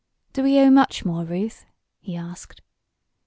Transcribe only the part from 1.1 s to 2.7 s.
Ruth?" he asked.